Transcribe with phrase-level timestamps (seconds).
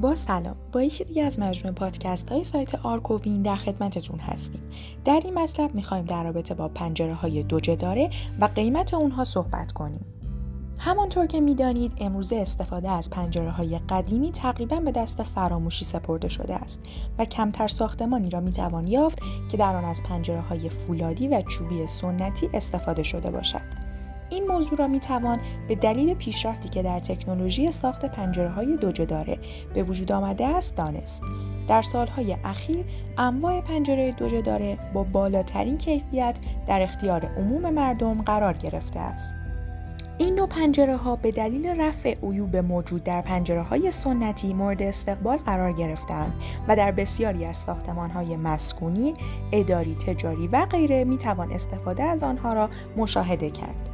[0.00, 0.56] با سلام.
[0.72, 4.62] با یکی دیگه از مجموعه پادکست های سایت آرکووین در خدمتتون هستیم.
[5.04, 8.10] در این مطلب می‌خوایم در رابطه با پنجره های دوجداره
[8.40, 10.04] و قیمت اونها صحبت کنیم.
[10.78, 16.54] همانطور که می‌دانید امروزه استفاده از پنجره های قدیمی تقریبا به دست فراموشی سپرده شده
[16.54, 16.80] است
[17.18, 19.18] و کمتر ساختمانی را می‌توان یافت
[19.50, 23.81] که در آن از پنجره های فولادی و چوبی سنتی استفاده شده باشد.
[24.32, 29.04] این موضوع را می توان به دلیل پیشرفتی که در تکنولوژی ساخت پنجره های دوجه
[29.04, 29.38] داره
[29.74, 31.22] به وجود آمده است دانست.
[31.68, 32.84] در سالهای اخیر
[33.18, 39.34] انواع پنجره دوجه داره با بالاترین کیفیت در اختیار عموم مردم قرار گرفته است.
[40.18, 45.36] این نوع پنجره ها به دلیل رفع عیوب موجود در پنجره های سنتی مورد استقبال
[45.36, 46.32] قرار گرفتند
[46.68, 49.14] و در بسیاری از ساختمان های مسکونی،
[49.52, 53.91] اداری، تجاری و غیره می توان استفاده از آنها را مشاهده کرد.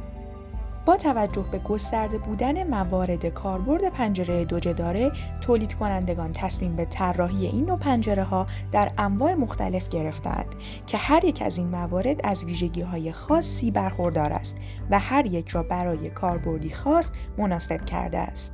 [0.89, 7.45] با توجه به گسترده بودن موارد کاربرد پنجره دوجه داره تولید کنندگان تصمیم به طراحی
[7.45, 10.55] این نوع پنجره ها در انواع مختلف گرفتند
[10.87, 14.55] که هر یک از این موارد از ویژگی های خاصی برخوردار است
[14.89, 18.53] و هر یک را برای کاربردی خاص مناسب کرده است.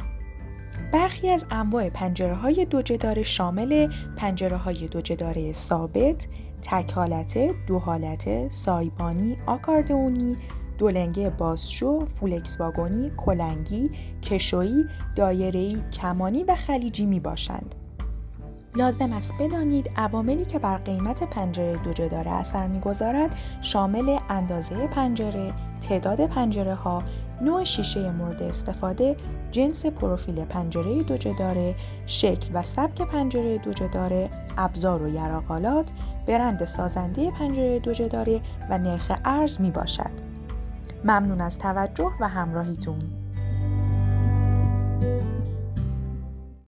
[0.92, 6.28] برخی از انواع پنجره های دوجه داره شامل پنجره های دوجه داره ثابت،
[6.62, 7.38] تک حالت،
[7.68, 10.36] دو حالت، سایبانی، آکاردئونی،
[10.78, 17.76] دولنگه بازشو، فولکس واگونی، کلنگی، کشویی، دایره‌ای، کمانی و خلیجی می باشند.
[18.76, 25.53] لازم است بدانید عواملی که بر قیمت پنجره دوجه داره اثر می‌گذارد شامل اندازه پنجره،
[25.90, 27.03] تعداد پنجره ها،
[27.42, 29.16] نوع شیشه مورد استفاده،
[29.52, 35.92] جنس پروفیل پنجره دوجه داره، شکل و سبک پنجره دوجه داره، ابزار و یراقالات،
[36.28, 40.34] برند سازنده پنجره دوجه داره و نرخ ارز می باشد.
[41.06, 43.15] ممنون از توجه و همراهیتون.